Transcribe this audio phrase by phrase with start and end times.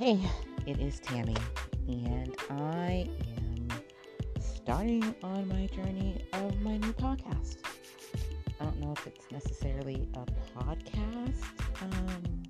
[0.00, 0.18] Hey,
[0.64, 1.36] it is Tammy,
[1.86, 3.06] and I
[3.36, 3.68] am
[4.40, 7.58] starting on my journey of my new podcast.
[8.58, 10.24] I don't know if it's necessarily a
[10.58, 11.42] podcast,
[11.82, 12.42] um,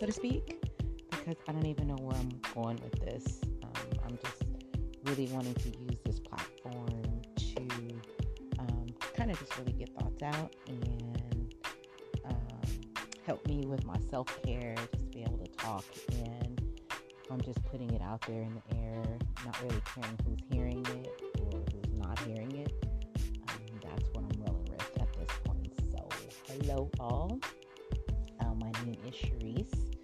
[0.00, 0.66] so to speak,
[1.10, 3.40] because I don't even know where I'm going with this.
[3.62, 4.42] Um, I'm just
[5.04, 7.68] really wanting to use this platform to
[8.58, 11.54] um, kind of just really get thoughts out and
[12.24, 12.34] um,
[13.24, 16.29] help me with my self care, just be able to talk and
[17.30, 19.04] I'm just putting it out there in the air,
[19.44, 22.72] not really caring who's hearing it or who's not hearing it.
[23.48, 25.72] Um, that's what I'm rolling with at this point.
[25.92, 26.08] So,
[26.48, 27.38] hello all.
[28.40, 29.94] Uh, my name is Sharice.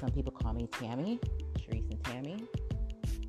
[0.00, 1.20] Some people call me Tammy,
[1.60, 2.48] Sharice and Tammy.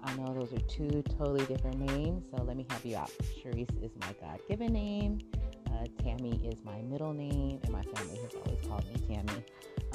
[0.03, 3.11] I know those are two totally different names, so let me help you out.
[3.39, 5.19] Sharice is my God given name,
[5.67, 9.43] uh, Tammy is my middle name, and my family has always called me Tammy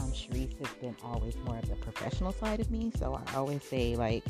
[0.03, 2.93] um, Sharice has been always more of the professional side of me.
[2.99, 4.25] So I always say, like,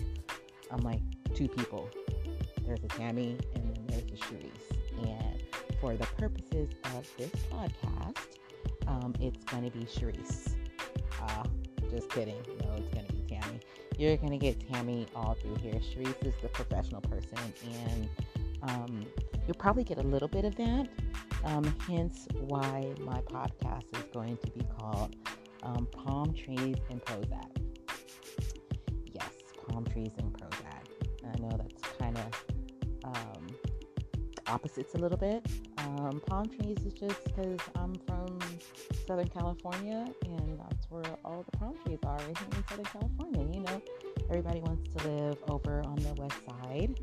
[0.70, 1.00] I'm like
[1.34, 1.88] two people.
[2.66, 5.08] There's a Tammy and then there's a Sharice.
[5.08, 5.42] And
[5.80, 8.16] for the purposes of this podcast,
[8.86, 10.54] um, it's going to be Sharice.
[11.20, 11.44] Uh,
[11.90, 12.36] just kidding.
[12.62, 13.60] No, it's going to be Tammy.
[13.98, 15.74] You're going to get Tammy all through here.
[15.74, 17.38] Sharice is the professional person,
[17.84, 18.08] and
[18.62, 19.06] um,
[19.46, 20.88] you'll probably get a little bit of that.
[21.44, 25.16] Um, hence, why my podcast is going to be called
[25.62, 27.48] um, palm trees and Prozac.
[29.12, 29.30] Yes,
[29.68, 30.84] palm trees and Prozac.
[31.24, 32.44] I know that's kind of
[33.04, 33.46] um,
[34.46, 35.46] opposites a little bit.
[35.78, 38.38] Um, palm trees is just because I'm from
[39.06, 42.34] Southern California and that's where all the palm trees are in
[42.68, 43.54] Southern California.
[43.54, 43.82] You know,
[44.30, 46.98] everybody wants to live over on the west side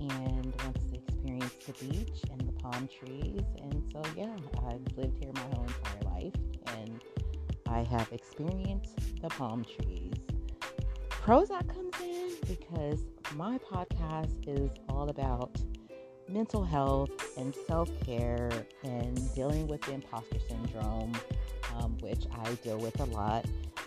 [0.00, 3.42] and wants to experience the beach and the palm trees.
[3.62, 4.34] And so, yeah,
[4.66, 6.34] I've lived here my whole entire life
[6.78, 7.00] and
[7.70, 10.14] I have experienced the palm trees.
[11.08, 13.00] Prozac comes in because
[13.36, 15.50] my podcast is all about
[16.28, 18.50] mental health and self care
[18.82, 21.12] and dealing with the imposter syndrome,
[21.76, 23.44] um, which I deal with a lot,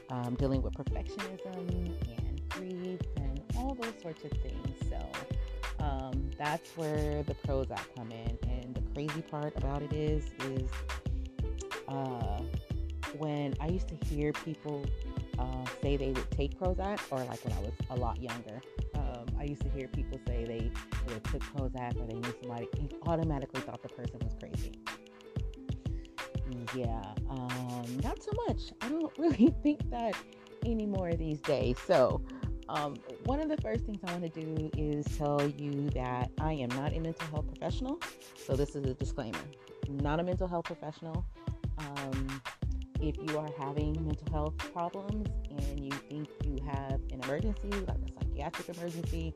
[0.10, 4.78] um, dealing with perfectionism and grief and all those sorts of things.
[4.90, 8.38] So um, that's where the Prozac come in.
[8.50, 10.70] And the crazy part about it is, is
[11.88, 12.42] uh,
[13.18, 14.86] when I used to hear people
[15.40, 18.62] uh, say they would take Prozac, or like when I was a lot younger,
[18.96, 20.72] um, I used to hear people say they
[21.32, 24.74] took Prozac or they knew somebody, you automatically thought the person was crazy.
[26.76, 28.72] Yeah, um, not so much.
[28.82, 30.16] I don't really think that
[30.66, 31.78] anymore these days.
[31.86, 32.22] So,
[32.70, 36.54] um, one of the first things I want to do is tell you that I
[36.54, 38.00] am not a mental health professional.
[38.36, 39.40] So, this is a disclaimer.
[39.90, 41.26] not a mental health professional.
[41.78, 42.42] Um,
[43.04, 47.98] if you are having mental health problems and you think you have an emergency, like
[47.98, 49.34] a psychiatric emergency,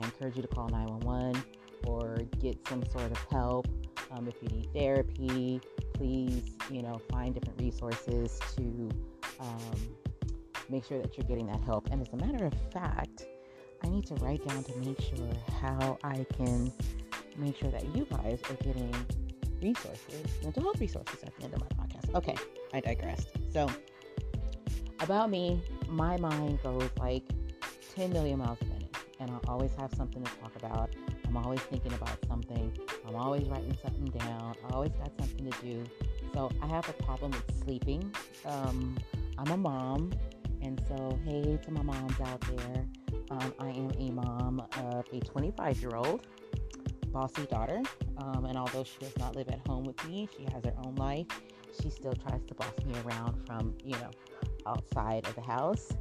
[0.00, 1.42] I encourage you to call 911
[1.86, 3.66] or get some sort of help.
[4.10, 5.60] Um, if you need therapy,
[5.92, 8.88] please, you know, find different resources to
[9.38, 9.88] um,
[10.70, 11.88] make sure that you're getting that help.
[11.90, 13.26] And as a matter of fact,
[13.84, 15.28] I need to write down to make sure
[15.60, 16.72] how I can
[17.36, 18.94] make sure that you guys are getting
[19.62, 22.14] resources, mental health resources at the end of my podcast.
[22.14, 22.34] Okay,
[22.72, 23.28] I digressed.
[23.52, 23.68] So,
[25.00, 27.24] about me, my mind goes like
[27.94, 30.94] 10 million miles a minute, and I always have something to talk about.
[31.26, 32.72] I'm always thinking about something.
[33.06, 34.54] I'm always writing something down.
[34.68, 35.84] I always got something to do.
[36.34, 38.14] So, I have a problem with sleeping.
[38.44, 38.96] Um,
[39.38, 40.12] I'm a mom,
[40.62, 42.86] and so, hey to my moms out there.
[43.30, 46.26] Um, I am a mom of a 25 year old
[47.12, 47.82] bossy daughter.
[48.18, 50.94] Um, and although she does not live at home with me, she has her own
[50.96, 51.26] life.
[51.80, 54.10] She still tries to boss me around from, you know,
[54.66, 55.92] outside of the house.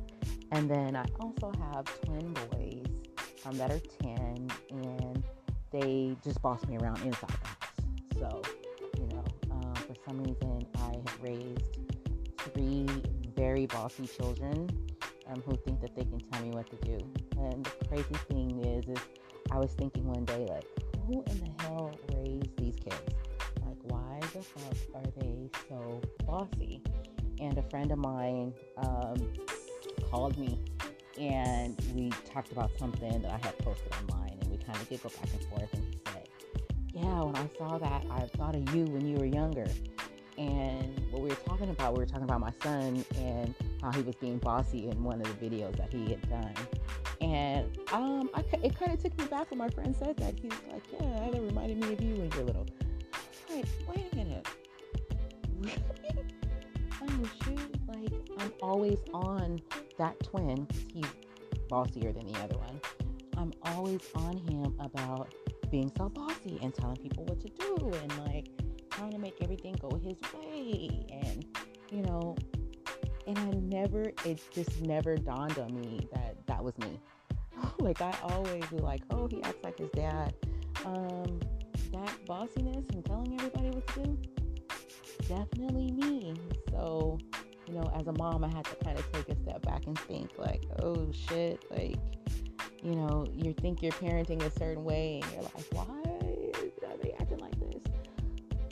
[0.52, 2.86] And then I also have twin boys
[3.46, 5.24] um, that are 10 and
[5.72, 7.60] they just boss me around inside the house.
[8.20, 8.42] So,
[8.98, 11.78] you know, um, for some reason, I have raised
[12.54, 12.88] three
[13.36, 14.70] very bossy children
[15.28, 16.98] um, who think that they can tell me what to do.
[17.38, 19.04] And the crazy thing is, is
[19.52, 20.66] I was thinking one day, like,
[21.06, 23.19] who in the hell raised these kids?
[24.40, 24.46] The
[24.96, 26.82] are they so bossy?
[27.42, 29.34] And a friend of mine um,
[30.10, 30.58] called me
[31.20, 35.10] and we talked about something that I had posted online and we kind of go
[35.10, 35.74] back and forth.
[35.74, 36.30] And he said,
[36.94, 39.68] Yeah, when I saw that, I thought of you when you were younger.
[40.38, 44.02] And what we were talking about, we were talking about my son and how he
[44.04, 46.54] was being bossy in one of the videos that he had done.
[47.20, 50.40] And um, I, it kind of took me back when my friend said that.
[50.40, 52.66] He's like, "Yeah, that reminded me of you when you were little."
[53.50, 54.48] "Wait a minute,
[55.60, 55.76] really?
[57.02, 59.62] oh shoot!" Like I'm always on
[59.98, 60.68] that twin.
[60.94, 61.06] He's
[61.70, 62.80] bossier than the other one.
[63.38, 65.34] I'm always on him about
[65.72, 68.48] being so bossy and telling people what to do and like
[68.90, 71.06] trying to make everything go his way.
[71.12, 71.46] And,
[71.90, 72.36] you know,
[73.28, 77.00] and I never, it just never dawned on me that that was me.
[77.80, 80.34] like I always was like, oh, he acts like his dad.
[80.86, 81.40] Um,
[81.92, 84.18] that bossiness and telling everybody what to do,
[85.28, 86.36] definitely me.
[86.72, 87.20] So,
[87.68, 89.98] you know, as a mom, I had to kind of take a step back and
[90.00, 91.98] think, like, oh shit, like,
[92.82, 97.14] you know, you think you're parenting a certain way, and you're like, why are they
[97.20, 97.82] acting like this?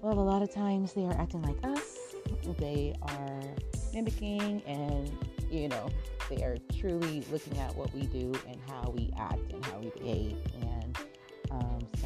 [0.02, 1.98] Well, a lot of times they are acting like us.
[2.58, 3.42] They are
[3.94, 5.12] mimicking, and
[5.52, 5.90] you know,
[6.30, 9.90] they are truly looking at what we do and how we act and how we
[9.90, 10.38] behave.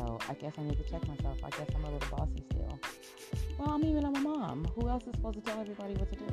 [0.01, 1.38] So, I guess I need to check myself.
[1.44, 2.80] I guess I'm a little bossy still.
[3.59, 4.65] Well, I'm even I'm a mom.
[4.75, 6.25] Who else is supposed to tell everybody what to do?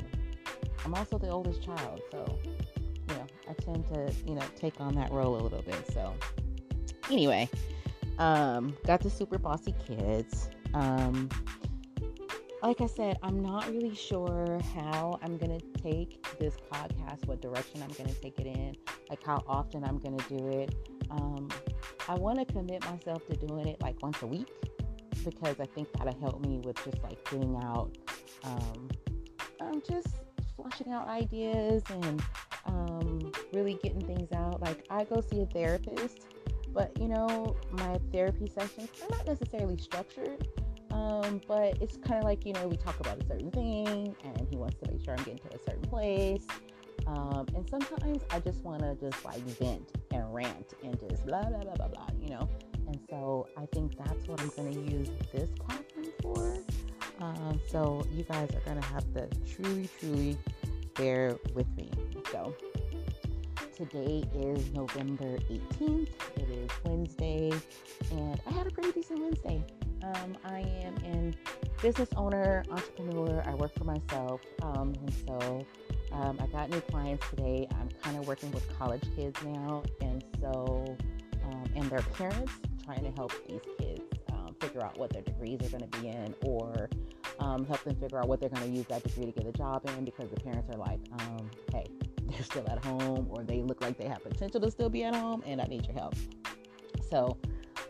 [0.83, 2.39] I'm also the oldest child, so
[2.75, 5.85] you know, I tend to, you know, take on that role a little bit.
[5.93, 6.13] So
[7.11, 7.47] anyway,
[8.17, 10.49] um, got the super bossy kids.
[10.73, 11.29] Um,
[12.61, 17.41] like I said, I'm not really sure how I'm going to take this podcast, what
[17.41, 18.75] direction I'm going to take it in,
[19.09, 20.75] like how often I'm going to do it.
[21.09, 21.49] Um,
[22.07, 24.49] I want to commit myself to doing it like once a week
[25.23, 27.97] because I think that'll help me with just like getting out,
[28.43, 28.89] um,
[29.61, 30.07] um, just
[30.55, 32.21] flushing out ideas and
[32.65, 34.61] um, really getting things out.
[34.61, 36.27] Like, I go see a therapist,
[36.73, 40.45] but you know, my therapy sessions are not necessarily structured.
[40.91, 44.47] Um, but it's kind of like, you know, we talk about a certain thing and
[44.49, 46.45] he wants to make sure I'm getting to a certain place.
[47.07, 51.43] Um, and sometimes I just want to just like vent and rant and just blah,
[51.43, 52.49] blah, blah, blah, blah, you know.
[52.87, 56.57] And so I think that's what I'm going to use this platform for.
[57.21, 60.37] Um, so you guys are going to have to truly, truly
[60.95, 61.91] bear with me.
[62.31, 62.55] So
[63.75, 66.09] today is November 18th.
[66.35, 67.51] It is Wednesday,
[68.11, 69.63] and I had a pretty decent Wednesday.
[70.03, 71.35] Um, I am in
[71.81, 73.43] business owner, entrepreneur.
[73.45, 75.65] I work for myself, um, and so
[76.11, 77.67] um, I got new clients today.
[77.71, 80.97] I'm kind of working with college kids now, and so
[81.45, 82.53] um, and their parents
[82.85, 84.01] trying to help these kids
[84.31, 86.89] um, figure out what their degrees are going to be in, or
[87.39, 89.53] um, help them figure out what they're going to use that degree to get a
[89.53, 90.99] job in, because the parents are like,
[91.71, 91.85] "Hey,
[92.29, 95.15] they're still at home or they look like they have potential to still be at
[95.15, 96.15] home and I need your help.
[97.09, 97.37] So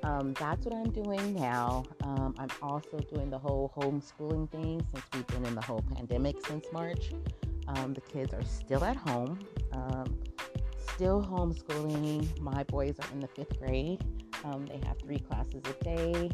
[0.03, 1.85] um, that's what I'm doing now.
[2.03, 6.45] Um, I'm also doing the whole homeschooling thing since we've been in the whole pandemic
[6.45, 7.11] since March.
[7.67, 9.39] Um, the kids are still at home,
[9.73, 10.17] um,
[10.93, 12.39] still homeschooling.
[12.39, 14.03] My boys are in the fifth grade.
[14.43, 16.31] Um, they have three classes a day.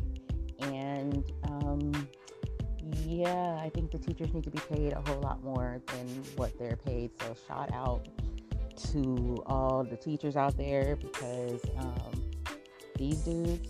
[0.59, 2.07] And um,
[3.05, 6.57] yeah, I think the teachers need to be paid a whole lot more than what
[6.57, 7.11] they're paid.
[7.21, 8.07] So shout out
[8.91, 12.14] to all the teachers out there because um,
[12.97, 13.69] these dudes,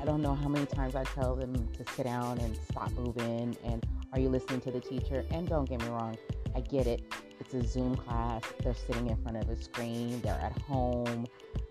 [0.00, 3.56] I don't know how many times I tell them to sit down and stop moving
[3.64, 5.24] and are you listening to the teacher?
[5.30, 6.16] And don't get me wrong,
[6.54, 7.02] I get it.
[7.40, 8.42] It's a Zoom class.
[8.62, 10.20] They're sitting in front of a screen.
[10.20, 11.26] They're at home.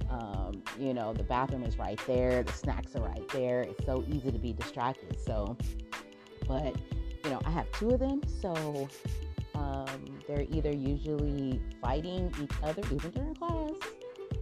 [0.10, 2.44] Um, you know, the bathroom is right there.
[2.44, 3.62] The snacks are right there.
[3.62, 5.18] It's so easy to be distracted.
[5.24, 5.56] So
[6.48, 6.76] but
[7.24, 8.90] you know, I have two of them, so
[9.56, 9.88] um,
[10.28, 13.71] they're either usually fighting each other even during class.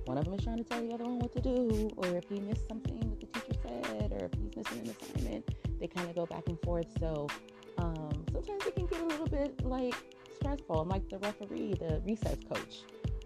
[0.09, 2.27] One of them is trying to tell the other one what to do, or if
[2.29, 6.09] he missed something that the teacher said, or if he's missing an assignment, they kind
[6.09, 6.87] of go back and forth.
[6.99, 7.27] So
[7.77, 9.93] um, sometimes it can get a little bit like
[10.33, 10.81] stressful.
[10.81, 12.85] I'm like the referee, the recess coach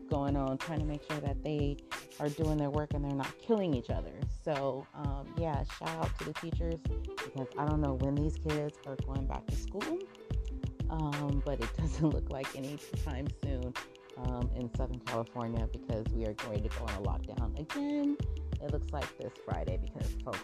[0.09, 1.77] going on, trying to make sure that they
[2.19, 4.19] are doing their work and they're not killing each other.
[4.43, 8.77] So, um, yeah, shout out to the teachers because I don't know when these kids
[8.87, 9.99] are going back to school,
[10.89, 13.73] um, but it doesn't look like any time soon
[14.17, 18.17] um, in Southern California because we are going to go on a lockdown again.
[18.61, 20.39] It looks like this Friday because folks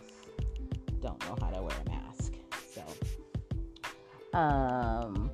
[1.02, 2.34] don't know how to wear a mask.
[2.74, 2.84] So,
[4.38, 5.32] um,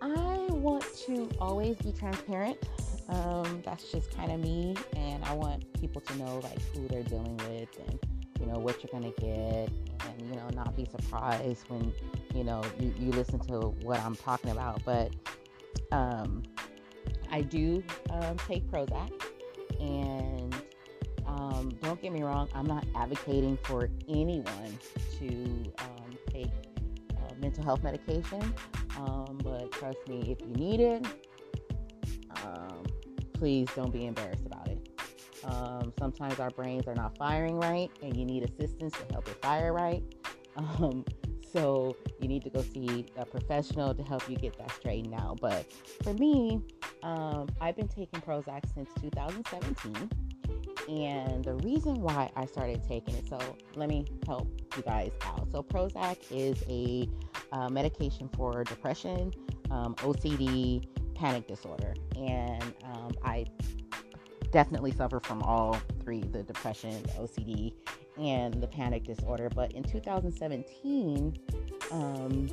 [0.00, 2.58] I want to always be transparent.
[3.08, 7.02] Um, that's just kind of me, and I want people to know like who they're
[7.02, 7.98] dealing with and
[8.40, 9.70] you know what you're gonna get,
[10.08, 11.92] and you know not be surprised when
[12.34, 14.82] you know you, you listen to what I'm talking about.
[14.84, 15.12] But
[15.92, 16.42] um,
[17.32, 19.10] I do um, take Prozac,
[19.80, 20.54] and
[21.26, 24.78] um, don't get me wrong, I'm not advocating for anyone
[25.18, 26.50] to um, take
[27.16, 28.54] uh, mental health medication.
[28.98, 31.06] Um, but trust me, if you need it,
[32.44, 32.84] um,
[33.32, 34.88] please don't be embarrassed about it.
[35.44, 39.40] Um, sometimes our brains are not firing right, and you need assistance to help it
[39.42, 40.02] fire right.
[40.54, 41.06] Um,
[41.52, 45.40] so you need to go see a professional to help you get that straightened out.
[45.40, 45.70] But
[46.02, 46.62] for me,
[47.02, 50.08] Um, I've been taking Prozac since 2017.
[50.88, 53.38] And the reason why I started taking it, so
[53.74, 55.48] let me help you guys out.
[55.50, 57.08] So, Prozac is a
[57.52, 59.32] uh, medication for depression,
[59.70, 61.94] um, OCD, panic disorder.
[62.16, 63.46] And um, I
[64.50, 67.74] definitely suffer from all three the depression, OCD,
[68.18, 69.48] and the panic disorder.
[69.54, 71.38] But in 2017,
[71.90, 72.48] um,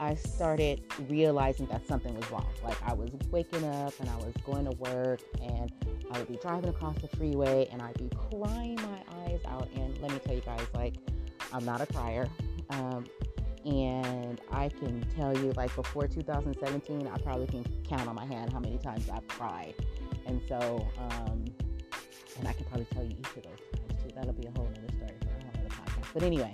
[0.00, 2.46] I started realizing that something was wrong.
[2.62, 5.72] Like I was waking up and I was going to work and
[6.10, 9.68] I would be driving across the freeway and I'd be crying my eyes out.
[9.74, 10.94] And let me tell you guys, like,
[11.52, 12.28] I'm not a crier.
[12.70, 13.06] Um,
[13.64, 18.52] and I can tell you, like, before 2017, I probably can count on my hand
[18.52, 19.74] how many times I've cried.
[20.26, 21.44] And so, um,
[22.38, 23.77] and I can probably tell you each of those.
[24.18, 26.12] That'll be a whole other story for a whole other podcast.
[26.12, 26.52] But anyway,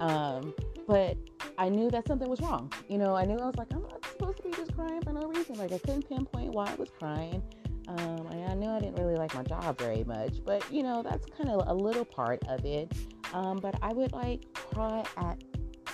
[0.00, 0.54] um,
[0.86, 1.16] but
[1.56, 2.72] I knew that something was wrong.
[2.88, 5.12] You know, I knew I was like, I'm not supposed to be just crying for
[5.12, 5.56] no reason.
[5.56, 7.42] Like, I couldn't pinpoint why I was crying.
[7.88, 11.24] Um, I, knew I didn't really like my job very much, but you know, that's
[11.36, 12.92] kind of a little part of it.
[13.32, 15.42] Um, but I would like cry at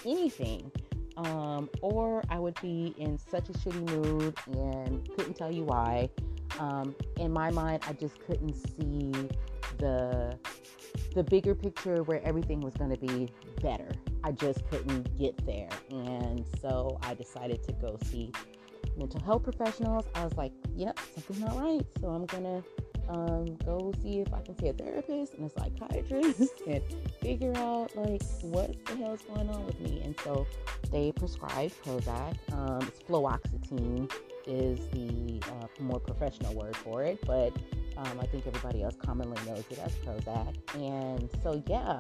[0.05, 0.71] anything.
[1.17, 6.09] Um, or I would be in such a shitty mood and couldn't tell you why.
[6.59, 9.13] Um, in my mind, I just couldn't see
[9.79, 10.37] the
[11.15, 13.31] the bigger picture where everything was going to be
[13.63, 13.91] better.
[14.23, 18.33] I just couldn't get there, and so I decided to go see
[18.97, 20.07] mental health professionals.
[20.15, 22.63] I was like, "Yep, something's not right," so I'm gonna
[23.09, 26.83] um, go see if I can see a therapist and a psychiatrist and
[27.21, 30.01] figure out like what the hell's going on with me.
[30.03, 30.47] And so
[30.91, 32.37] they prescribed Prozac.
[32.53, 34.11] Um, it's fluoxetine
[34.47, 37.53] is the uh, more professional word for it, but
[37.97, 40.55] um, I think everybody else commonly knows it as Prozac.
[40.75, 41.99] And so yeah,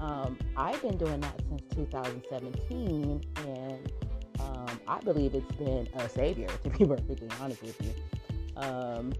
[0.00, 3.92] um, I've been doing that since 2017, and
[4.40, 8.62] um, I believe it's been a savior to be perfectly honest with you.
[8.62, 9.12] Um,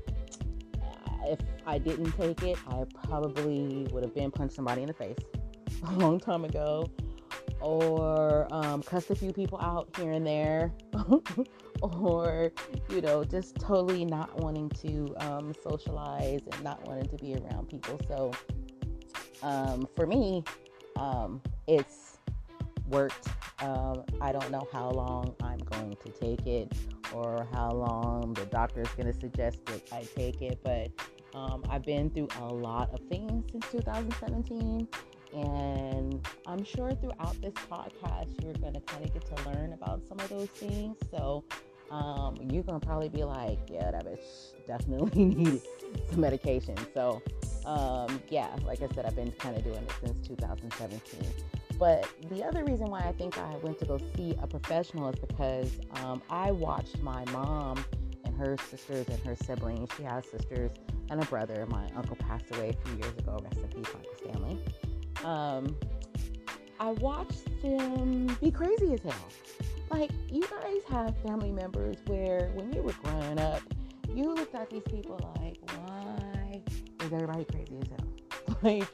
[1.26, 5.16] if I didn't take it, I probably would have been punched somebody in the face
[5.88, 6.90] a long time ago,
[7.60, 10.72] or um, cussed a few people out here and there,
[11.82, 12.52] or
[12.88, 17.68] you know, just totally not wanting to um, socialize and not wanting to be around
[17.68, 18.00] people.
[18.08, 18.32] So,
[19.42, 20.44] um, for me,
[20.96, 22.18] um, it's
[22.88, 23.28] worked.
[23.60, 26.72] Um, I don't know how long I'm going to take it
[27.12, 30.90] or how long the doctor is going to suggest that I take it, but
[31.34, 34.88] um, I've been through a lot of things since 2017,
[35.34, 40.02] and I'm sure throughout this podcast, you're going to kind of get to learn about
[40.08, 40.96] some of those things.
[41.10, 41.44] So,
[41.90, 45.62] um, you're to probably be like, yeah, that bitch definitely needed
[46.10, 46.76] some medication.
[46.92, 47.22] So,
[47.64, 51.20] um, yeah, like I said, I've been kind of doing it since 2017.
[51.78, 55.18] But the other reason why I think I went to go see a professional is
[55.18, 57.84] because um, I watched my mom
[58.24, 59.90] and her sisters and her siblings.
[59.96, 60.70] She has sisters
[61.10, 61.66] and a brother.
[61.68, 63.38] My uncle passed away a few years ago.
[63.42, 64.58] Rest in peace, Uncle Stanley.
[65.24, 65.76] Um,
[66.80, 69.28] I watched them be crazy as hell.
[69.90, 73.62] Like, you guys have family members where when you were growing up,
[74.12, 76.62] you looked at these people like, why
[77.04, 78.58] is everybody crazy as hell?
[78.62, 78.88] like,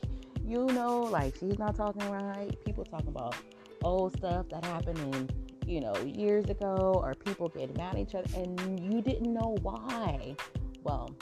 [0.45, 2.51] you know, like she's not talking right.
[2.65, 3.37] People talking about
[3.83, 5.31] old stuff that happened in,
[5.67, 9.57] you know, years ago, or people getting mad at each other, and you didn't know
[9.63, 10.37] why.
[10.83, 11.15] Well,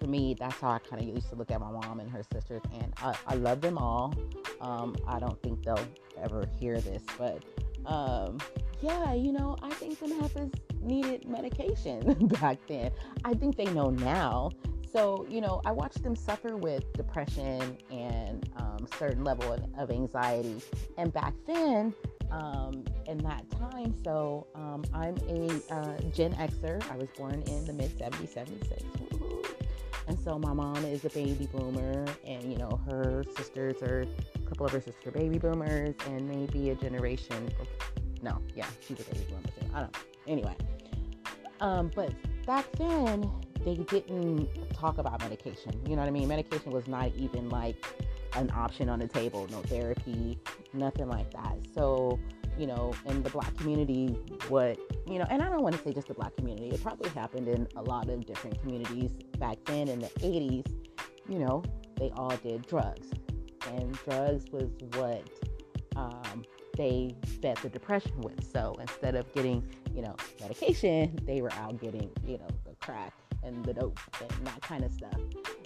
[0.00, 2.22] for me, that's how I kind of used to look at my mom and her
[2.32, 4.14] sisters, and I, I love them all.
[4.60, 5.78] Um, I don't think they'll
[6.22, 7.44] ever hear this, but
[7.86, 8.38] um,
[8.82, 12.90] yeah, you know, I think some heifers needed medication back then.
[13.24, 14.50] I think they know now.
[14.92, 19.90] So, you know, I watched them suffer with depression and um, certain level of, of,
[19.90, 20.60] anxiety.
[20.98, 21.94] And back then,
[22.32, 26.82] um, in that time, so um, I'm a uh, Gen Xer.
[26.90, 28.82] I was born in the mid 70s, 76.
[30.08, 34.48] And so my mom is a baby boomer, and you know, her sisters are a
[34.48, 37.48] couple of her sisters are baby boomers, and maybe a generation.
[38.22, 39.74] No, yeah, she's a baby boomer too.
[39.74, 40.00] I don't know.
[40.26, 40.56] Anyway,
[41.60, 42.12] um, but
[42.46, 43.30] back then
[43.64, 45.72] they didn't talk about medication.
[45.86, 46.28] You know what I mean?
[46.28, 47.84] Medication was not even like
[48.36, 49.46] an option on the table.
[49.50, 50.38] No therapy,
[50.72, 51.56] nothing like that.
[51.74, 52.18] So
[52.60, 54.08] you know, in the black community,
[54.48, 57.08] what, you know, and I don't want to say just the black community, it probably
[57.10, 60.66] happened in a lot of different communities back then in the 80s,
[61.26, 61.62] you know,
[61.96, 63.08] they all did drugs.
[63.68, 65.22] And drugs was what
[65.96, 66.44] um,
[66.76, 68.50] they fed the depression with.
[68.50, 69.62] So instead of getting,
[69.94, 73.12] you know, medication, they were out getting, you know, the crack
[73.42, 75.20] and the dope and that kind of stuff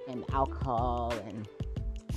[0.09, 1.13] and alcohol.
[1.27, 1.49] And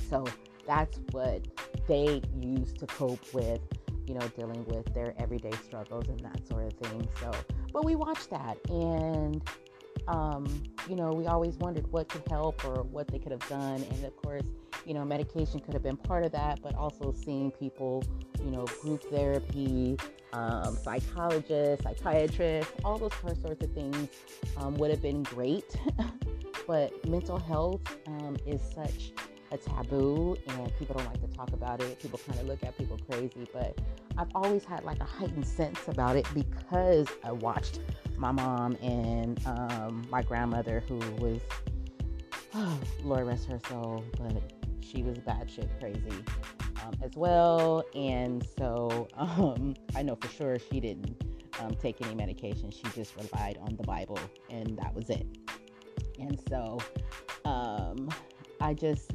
[0.08, 0.24] so
[0.66, 1.46] that's what
[1.86, 3.60] they used to cope with
[4.06, 7.06] you know, dealing with their everyday struggles and that sort of thing.
[7.20, 7.30] So,
[7.74, 9.42] but we watched that and
[10.08, 13.84] um, you know, we always wondered what could help or what they could have done.
[13.90, 14.46] And of course,
[14.86, 18.02] you know, medication could have been part of that, but also seeing people,
[18.44, 19.96] you know, group therapy,
[20.32, 24.08] um, psychologists, psychiatrists, all those sorts of things
[24.58, 25.76] um, would have been great.
[26.66, 29.12] but mental health um, is such
[29.50, 31.98] a taboo and people don't like to talk about it.
[32.00, 33.78] People kind of look at people crazy, but
[34.16, 37.80] I've always had like a heightened sense about it because I watched
[38.18, 41.40] my mom and um, my grandmother, who was,
[42.54, 46.24] oh, Lord rest her soul, but she was bad shit crazy
[46.84, 47.84] um, as well.
[47.94, 51.22] And so um, I know for sure she didn't
[51.60, 52.70] um, take any medication.
[52.70, 54.18] She just relied on the Bible,
[54.50, 55.26] and that was it.
[56.18, 56.78] And so
[57.44, 58.08] um,
[58.60, 59.12] I just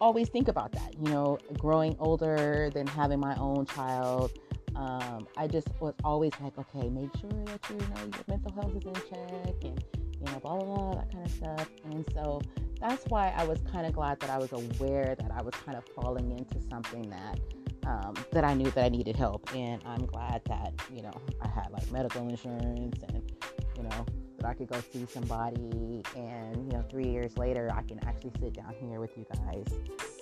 [0.00, 4.32] always think about that, you know, growing older than having my own child.
[4.76, 8.76] Um, I just was always like, okay, make sure that you know your mental health
[8.76, 9.84] is in check and
[10.20, 11.68] you know, blah blah blah, that kind of stuff.
[11.84, 12.40] And so
[12.80, 15.76] that's why I was kind of glad that I was aware that I was kind
[15.76, 17.38] of falling into something that
[17.86, 19.54] um, that I knew that I needed help.
[19.54, 21.12] And I'm glad that you know
[21.42, 23.32] I had like medical insurance and
[23.76, 24.06] you know
[24.40, 28.32] that I could go see somebody, and you know, three years later, I can actually
[28.40, 29.66] sit down here with you guys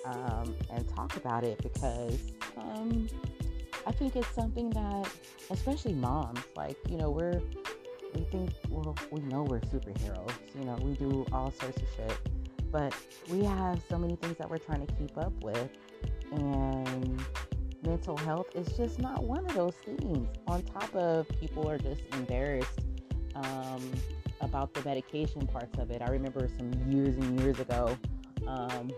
[0.05, 3.07] um, and talk about it because um,
[3.87, 5.09] I think it's something that,
[5.49, 7.41] especially moms, like you know, we're
[8.15, 10.31] we think well, we know we're superheroes.
[10.57, 12.17] You know, we do all sorts of shit,
[12.71, 12.93] but
[13.29, 15.69] we have so many things that we're trying to keep up with,
[16.31, 17.23] and
[17.83, 20.27] mental health is just not one of those things.
[20.47, 22.81] On top of people are just embarrassed
[23.35, 23.91] um,
[24.41, 26.01] about the medication parts of it.
[26.01, 27.97] I remember some years and years ago.
[28.47, 28.91] Um,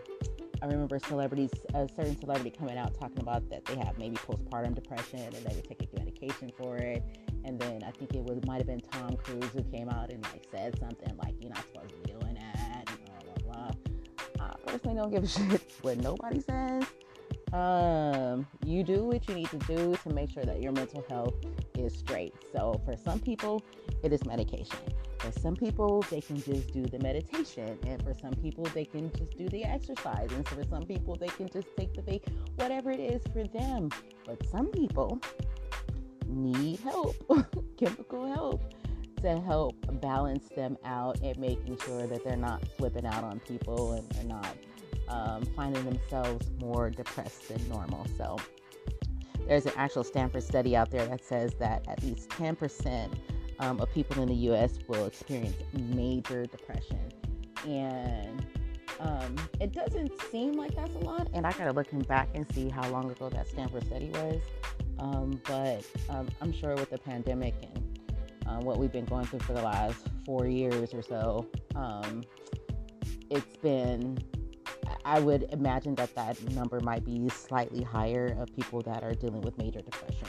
[0.62, 4.76] I remember celebrities, a certain celebrity coming out talking about that they have maybe postpartum
[4.76, 7.04] depression and they take a medication for it.
[7.44, 10.24] And then I think it was might have been Tom Cruise who came out and
[10.24, 14.46] like said something like you're not supposed to be doing that, blah blah blah.
[14.46, 16.84] I personally don't give a shit what nobody says.
[17.54, 21.34] Um, you do what you need to do to make sure that your mental health
[21.78, 22.34] is straight.
[22.54, 23.62] So for some people,
[24.04, 24.80] it is medication.
[25.20, 27.78] For some people, they can just do the meditation.
[27.86, 30.30] And for some people, they can just do the exercise.
[30.32, 32.24] And for some people, they can just take the vape,
[32.56, 33.90] whatever it is for them.
[34.26, 35.22] But some people
[36.32, 37.16] need help,
[37.78, 38.62] chemical help,
[39.22, 43.94] to help balance them out and making sure that they're not flipping out on people
[43.94, 44.56] and they're not
[45.08, 48.06] um, finding themselves more depressed than normal.
[48.18, 48.38] So,
[49.48, 53.12] there's an actual Stanford study out there that says that at least 10%
[53.60, 57.00] um, of people in the US will experience major depression.
[57.66, 58.46] And
[59.00, 61.28] um, it doesn't seem like that's a lot.
[61.34, 64.42] And I gotta looking back and see how long ago that Stanford study was.
[65.02, 68.00] Um, but um, I'm sure with the pandemic and
[68.46, 72.24] uh, what we've been going through for the last four years or so, um,
[73.30, 74.18] it's been
[75.04, 79.42] I would imagine that that number might be slightly higher of people that are dealing
[79.42, 80.28] with major depression.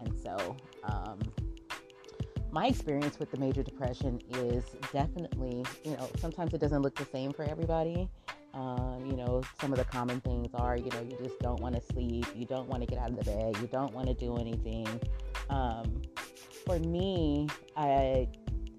[0.00, 1.18] And so, um,
[2.50, 7.04] my experience with the major depression is definitely, you know, sometimes it doesn't look the
[7.04, 8.08] same for everybody.
[8.56, 11.74] Um, you know, some of the common things are, you know, you just don't want
[11.74, 14.14] to sleep, you don't want to get out of the bed, you don't want to
[14.14, 14.88] do anything.
[15.50, 16.00] Um,
[16.64, 18.26] for me, I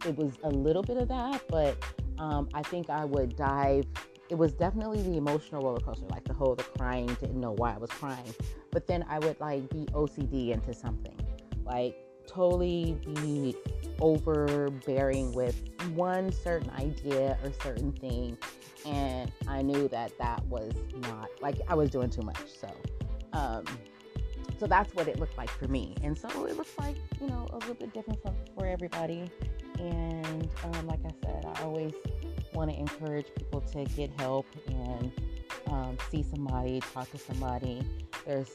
[0.06, 1.78] it was a little bit of that, but
[2.18, 3.86] um, I think I would dive
[4.30, 7.74] it was definitely the emotional roller coaster, like the whole the crying, didn't know why
[7.74, 8.34] I was crying.
[8.72, 11.16] But then I would like be OCD into something,
[11.66, 11.96] like
[12.28, 13.56] totally be
[14.00, 15.62] overbearing with
[15.94, 18.38] one certain idea or certain thing,
[18.86, 22.38] and I knew that that was not like I was doing too much.
[22.60, 22.70] So,
[23.34, 23.64] um,
[24.60, 27.48] so that's what it looked like for me, and so it looks like you know
[27.52, 29.30] a little bit different from for everybody.
[29.80, 31.94] And um, like I said, I always
[32.54, 35.12] want to encourage people to get help and
[35.70, 37.84] um, see somebody, talk to somebody.
[38.26, 38.52] There's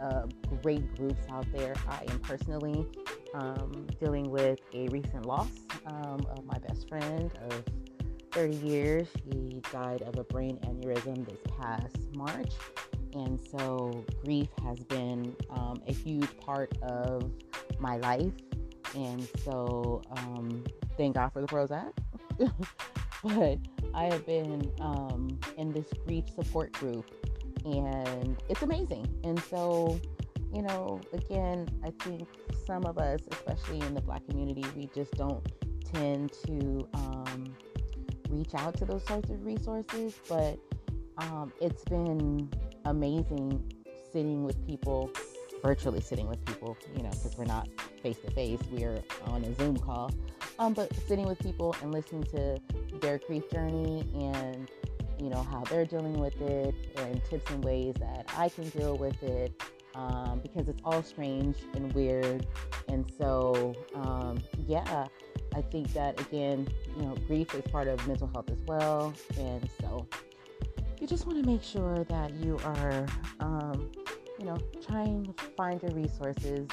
[0.00, 0.26] uh,
[0.62, 1.74] great groups out there.
[1.88, 2.86] I am personally
[3.36, 5.50] um, dealing with a recent loss
[5.86, 7.64] um, of my best friend of
[8.32, 9.08] 30 years.
[9.24, 12.52] She died of a brain aneurysm this past March.
[13.14, 17.30] And so grief has been um, a huge part of
[17.78, 18.32] my life.
[18.94, 20.64] And so um,
[20.96, 21.92] thank God for the Prozac.
[23.24, 23.58] but
[23.94, 27.10] I have been um, in this grief support group
[27.66, 29.06] and it's amazing.
[29.24, 30.00] And so,
[30.56, 32.26] you know, again, I think
[32.66, 35.46] some of us, especially in the black community, we just don't
[35.92, 37.54] tend to um,
[38.30, 40.14] reach out to those sorts of resources.
[40.26, 40.58] But
[41.18, 42.48] um, it's been
[42.86, 43.70] amazing
[44.10, 45.10] sitting with people,
[45.62, 47.68] virtually sitting with people, you know, because we're not
[48.02, 50.10] face to face, we're on a Zoom call.
[50.58, 52.58] Um, but sitting with people and listening to
[53.02, 54.70] their grief journey and
[55.18, 58.96] you know how they're dealing with it and tips and ways that I can deal
[58.96, 59.62] with it
[59.96, 62.46] um, because it's all strange and weird.
[62.88, 65.06] And so, um, yeah,
[65.54, 69.14] I think that again, you know, grief is part of mental health as well.
[69.38, 70.06] And so,
[71.00, 73.06] you just want to make sure that you are,
[73.40, 73.90] um,
[74.38, 76.68] you know, trying to find your resources.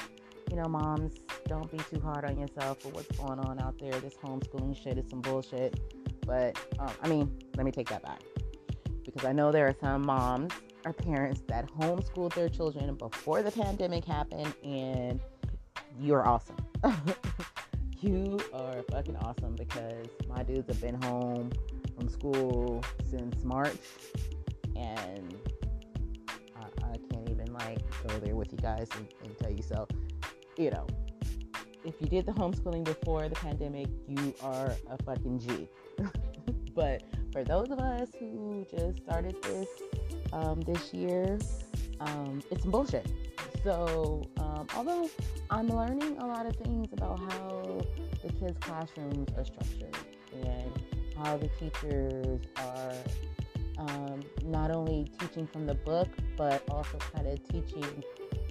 [0.50, 1.14] You know, moms,
[1.46, 3.92] don't be too hard on yourself for what's going on out there.
[3.92, 5.80] This homeschooling shit is some bullshit.
[6.26, 8.20] But, um, I mean, let me take that back.
[9.04, 10.52] Because I know there are some moms
[10.84, 15.20] or parents that homeschooled their children before the pandemic happened, and
[16.00, 16.56] you're awesome.
[18.00, 21.50] you are fucking awesome because my dudes have been home
[21.96, 23.76] from school since March,
[24.76, 25.34] and
[26.56, 29.86] I, I can't even like go there with you guys and, and tell you so.
[30.56, 30.86] You know,
[31.84, 35.68] if you did the homeschooling before the pandemic, you are a fucking G.
[36.74, 37.02] but
[37.34, 39.66] for those of us who just started this
[40.32, 41.36] um, this year,
[41.98, 43.10] um, it's bullshit.
[43.64, 45.10] So, um, although
[45.50, 47.80] I'm learning a lot of things about how
[48.22, 49.96] the kids' classrooms are structured
[50.32, 50.70] and
[51.16, 52.94] how the teachers are
[53.78, 58.04] um, not only teaching from the book, but also kind of teaching,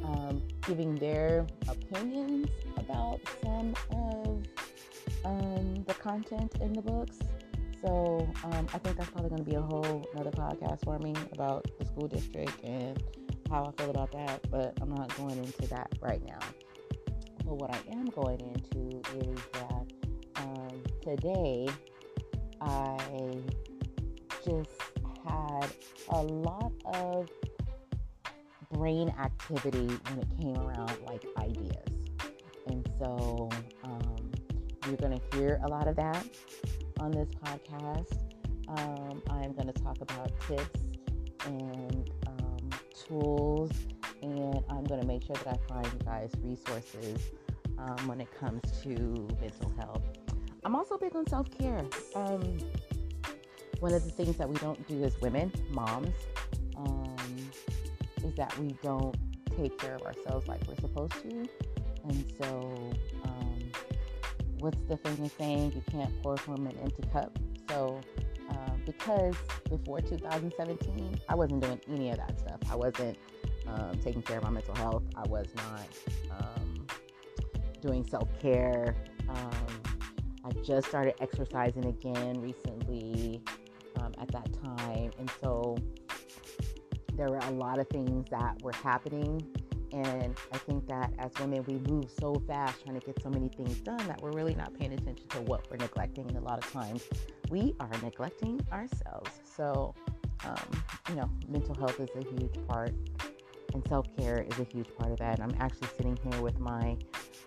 [0.04, 4.44] um, giving their opinions about some of
[5.24, 7.20] um, the content in the books.
[7.84, 11.14] So um, I think that's probably going to be a whole another podcast for me
[11.34, 12.98] about the school district and
[13.50, 14.50] how I feel about that.
[14.50, 16.40] But I'm not going into that right now.
[17.46, 19.86] But what I am going into is that
[20.38, 21.68] um, today
[22.62, 22.98] I
[24.46, 24.72] just
[25.28, 25.68] had
[26.10, 27.30] a lot of
[28.72, 31.90] brain activity when it came around like ideas.
[32.68, 33.50] And so
[33.84, 34.32] um,
[34.88, 36.26] you're going to hear a lot of that
[37.04, 38.18] on this podcast.
[38.70, 40.80] Um, I'm going to talk about tips
[41.46, 42.70] and um,
[43.08, 43.72] tools,
[44.22, 47.32] and I'm going to make sure that I find you guys resources
[47.78, 48.90] um, when it comes to
[49.42, 50.02] mental health.
[50.64, 51.86] I'm also big on self care.
[52.16, 52.58] Um,
[53.82, 56.16] one of the things that we don't do as women, moms,
[56.78, 57.38] um,
[58.24, 59.14] is that we don't
[59.58, 61.50] take care of ourselves like we're supposed to.
[62.06, 62.94] And so,
[64.64, 65.74] what's the famous saying?
[65.76, 67.38] You can't pour from an empty cup.
[67.70, 68.00] So,
[68.50, 69.36] uh, because
[69.70, 72.62] before 2017, I wasn't doing any of that stuff.
[72.72, 73.18] I wasn't
[73.68, 75.04] um, taking care of my mental health.
[75.18, 75.88] I was not
[76.32, 76.88] um,
[77.82, 78.96] doing self care.
[79.28, 79.82] Um,
[80.46, 83.42] I just started exercising again recently
[84.00, 85.12] um, at that time.
[85.20, 85.78] And so
[87.18, 89.46] there were a lot of things that were happening
[89.94, 93.48] and I think that as women, we move so fast trying to get so many
[93.48, 96.28] things done that we're really not paying attention to what we're neglecting.
[96.28, 97.04] And a lot of times
[97.50, 99.30] we are neglecting ourselves.
[99.44, 99.94] So,
[100.46, 102.94] um, you know, mental health is a huge part,
[103.74, 105.40] and self care is a huge part of that.
[105.40, 106.98] And I'm actually sitting here with my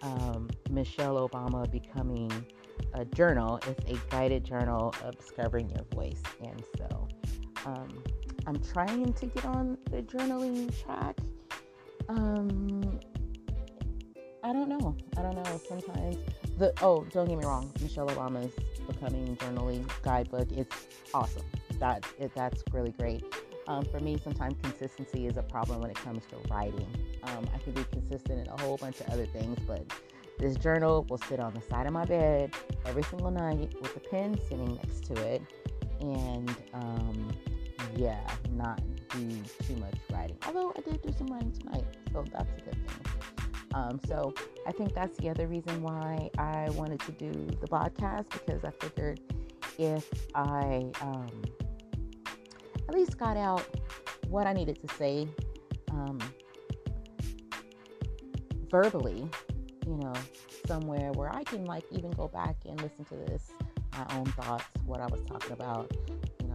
[0.02, 2.30] um, Michelle Obama Becoming
[2.94, 3.59] a Journal.
[3.66, 6.22] It's a guided journal of discovering your voice.
[6.44, 7.09] And so,
[7.66, 8.04] um,
[8.46, 11.18] I'm trying to get on the journaling track
[12.09, 13.01] um,
[14.42, 14.97] I don't know.
[15.16, 15.61] I don't know.
[15.69, 16.16] Sometimes
[16.59, 17.73] the oh, don't get me wrong.
[17.83, 18.53] Michelle Obama's
[18.87, 20.51] becoming journaling guidebook.
[20.53, 21.42] It's awesome.
[21.81, 23.25] That it, that's really great.
[23.66, 26.87] Um, for me, sometimes consistency is a problem when it comes to writing.
[27.25, 29.85] Um, I can be consistent in a whole bunch of other things, but
[30.38, 32.53] this journal will sit on the side of my bed
[32.85, 35.42] every single night with a pen sitting next to it,
[36.01, 37.33] and um,
[37.97, 38.21] yeah,
[38.53, 40.37] not do too much writing.
[40.47, 43.16] Although I did do some writing tonight, so that's a good thing.
[43.75, 44.33] Um, so
[44.66, 48.71] I think that's the other reason why I wanted to do the podcast because I
[48.71, 49.21] figured
[49.79, 51.29] if I um,
[52.88, 53.66] at least got out
[54.29, 55.29] what I needed to say
[55.90, 56.19] um,
[58.71, 59.29] verbally,
[59.87, 60.14] you know,
[60.66, 63.51] somewhere where I can like even go back and listen to this,
[63.92, 65.92] my own thoughts, what I was talking about,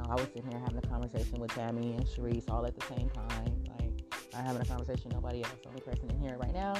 [0.09, 3.09] I was sitting here having a conversation with Tammy and Sharice all at the same
[3.09, 3.63] time.
[3.77, 4.03] Like,
[4.35, 5.55] I'm having a conversation nobody else.
[5.63, 6.73] The only person in here right now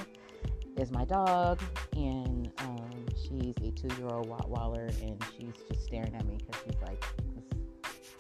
[0.78, 1.62] is my dog,
[1.96, 6.62] and um, she's a two year old Rottweiler, and she's just staring at me because
[6.64, 7.04] she's like,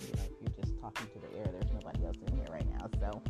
[0.01, 1.47] you know, you're just talking to the air.
[1.51, 2.89] There's nobody else in here right now.
[2.99, 3.21] So,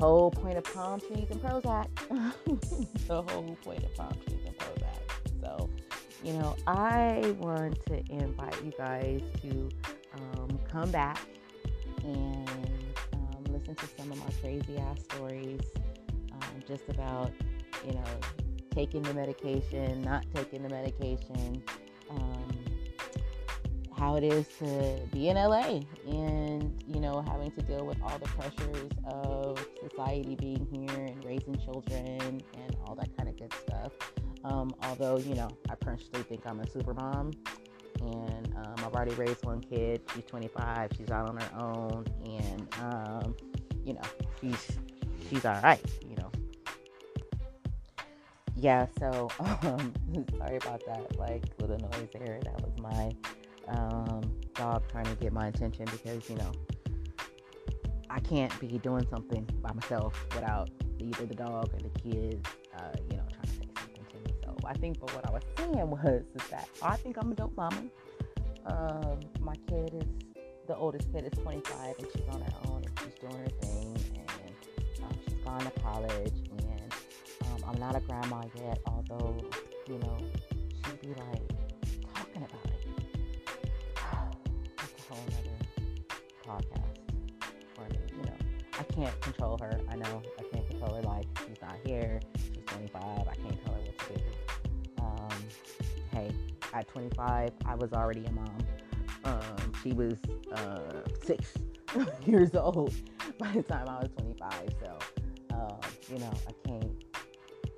[0.00, 1.86] whole point of palm trees and Prozac.
[3.06, 5.40] the whole point of palm trees and Prozac.
[5.40, 5.70] So,
[6.22, 9.68] you know, I want to invite you guys to
[10.76, 11.18] come back
[12.04, 12.50] and
[13.14, 15.60] um, listen to some of my crazy ass stories
[16.32, 17.32] um, just about,
[17.86, 18.04] you know,
[18.74, 21.62] taking the medication, not taking the medication,
[22.10, 22.48] um,
[23.96, 28.18] how it is to be in LA and, you know, having to deal with all
[28.18, 33.52] the pressures of society being here and raising children and all that kind of good
[33.54, 33.92] stuff.
[34.44, 37.32] Um, although, you know, I personally think I'm a super mom
[38.06, 40.02] and um, I've already raised one kid.
[40.14, 40.90] She's 25.
[40.96, 43.36] She's out on her own, and um,
[43.84, 44.02] you know,
[44.40, 44.78] she's
[45.28, 45.80] she's all right.
[46.08, 46.30] You know.
[48.56, 48.86] Yeah.
[48.98, 49.92] So um,
[50.38, 51.18] sorry about that.
[51.18, 52.40] Like little noise there.
[52.42, 53.12] That was my
[53.68, 54.22] um,
[54.54, 56.52] dog trying to get my attention because you know
[58.10, 62.46] I can't be doing something by myself without either the dog or the kids.
[62.74, 62.96] Uh,
[64.66, 67.56] I think, but what I was saying was is that I think I'm a dope
[67.56, 67.82] mama.
[68.66, 70.08] Um, my kid is
[70.66, 73.96] the oldest kid is 25 and she's on her own and she's doing her thing
[74.16, 76.92] and um, she's gone to college and
[77.44, 79.36] um, I'm not a grandma yet, although
[79.86, 80.18] you know
[80.84, 81.42] she'd be like
[82.14, 82.86] talking about it.
[84.76, 85.58] That's a whole other
[86.44, 86.96] podcast
[87.74, 87.98] for me.
[88.16, 88.36] You know,
[88.78, 89.80] I can't control her.
[89.88, 91.24] I know I can't control her life.
[91.46, 92.20] She's not here.
[92.52, 93.00] She's 25.
[93.04, 93.75] I can't tell
[96.86, 98.58] at 25, I was already a mom.
[99.24, 100.14] Um, she was
[100.52, 101.54] uh, six
[102.26, 102.94] years old
[103.38, 104.52] by the time I was 25.
[104.80, 104.98] So,
[105.52, 107.04] um, you know, I can't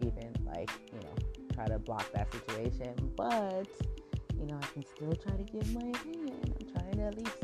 [0.00, 1.14] even like, you know,
[1.54, 2.94] try to block that situation.
[3.16, 3.68] But,
[4.38, 6.54] you know, I can still try to give my opinion.
[6.60, 7.36] I'm trying to at least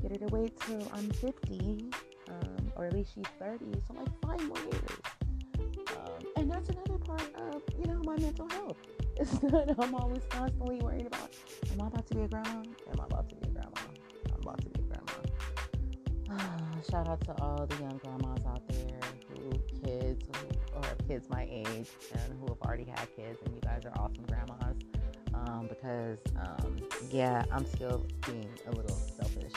[0.00, 1.90] get her to wait till I'm 50,
[2.28, 3.66] um, or at least she's 30.
[3.86, 5.00] So, like, five more years.
[5.96, 8.78] Um, and that's another part of, you know, my mental health.
[9.20, 11.30] It's not, I'm always constantly worried about,
[11.72, 12.50] am I about to be a grandma?
[12.50, 13.80] Am I about to be a grandma?
[14.34, 15.12] I'm about to be a grandma.
[16.90, 18.98] Shout out to all the young grandmas out there
[19.28, 19.50] who
[19.84, 23.82] kids who or kids my age and who have already had kids, and you guys
[23.84, 24.76] are awesome grandmas.
[25.34, 26.76] Um, because um,
[27.10, 29.52] yeah, I'm still being a little selfish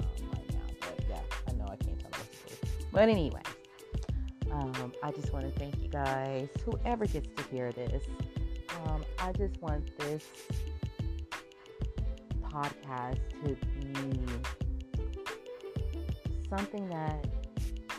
[0.00, 2.68] um, right now, but yeah, I know I can't tell what to do.
[2.92, 3.42] But anyway,
[4.50, 8.04] um, I just want to thank you guys, whoever gets to hear this.
[8.86, 10.24] Um, I just want this
[12.42, 14.20] podcast to be
[16.48, 17.26] something that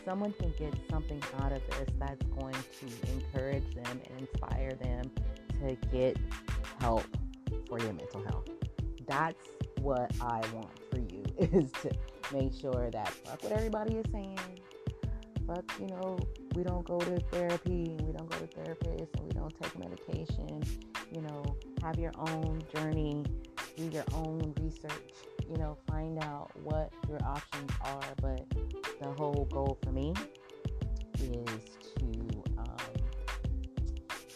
[0.06, 5.12] someone can get something out of this that's going to encourage them and inspire them
[5.62, 6.18] to get
[6.80, 7.06] help
[7.68, 8.50] for your mental health.
[9.08, 9.38] That's
[9.82, 11.92] what I want for you is to
[12.34, 14.40] make sure that fuck what everybody is saying.
[15.48, 16.18] Fuck, you know,
[16.60, 20.62] we don't go to therapy, we don't go to therapists, and we don't take medication.
[21.10, 23.24] You know, have your own journey,
[23.78, 25.14] do your own research.
[25.50, 28.04] You know, find out what your options are.
[28.22, 28.46] But
[29.00, 30.14] the whole goal for me
[31.18, 32.78] is to, um,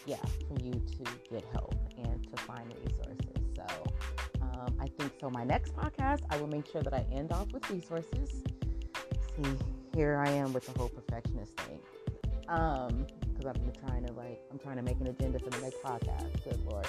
[0.05, 0.15] yeah,
[0.47, 3.43] for you to get help and to find resources.
[3.53, 3.65] So
[4.41, 5.29] um, I think so.
[5.29, 8.43] My next podcast, I will make sure that I end off with resources.
[9.36, 9.57] See,
[9.93, 11.79] here I am with the whole perfectionist thing.
[12.47, 15.62] Um, because I've been trying to like, I'm trying to make an agenda for the
[15.62, 16.43] next podcast.
[16.43, 16.88] Good lord.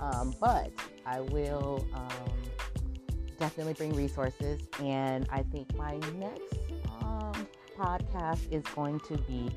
[0.00, 0.70] Um, but
[1.06, 2.32] I will um,
[3.38, 6.58] definitely bring resources, and I think my next
[7.02, 7.46] um,
[7.78, 9.48] podcast is going to be.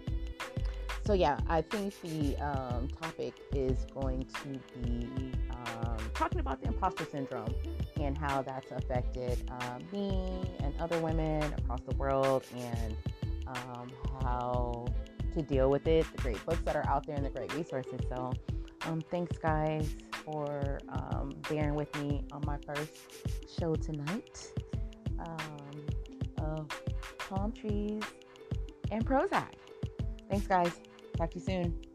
[1.06, 6.68] So yeah, I think the um, topic is going to be um, talking about the
[6.68, 7.54] imposter syndrome
[8.00, 12.96] and how that's affected um, me and other women across the world, and
[13.48, 14.86] um, how
[15.41, 16.06] to deal with it.
[16.15, 17.99] The great books that are out there and the great resources.
[18.10, 18.34] So,
[18.86, 22.91] um, thanks, guys, for um, bearing with me on my first
[23.60, 24.52] show tonight
[25.19, 25.86] um,
[26.43, 26.67] of
[27.17, 28.02] palm trees
[28.91, 29.54] and Prozac.
[30.30, 30.71] Thanks, guys.
[31.17, 31.88] Talk to you soon.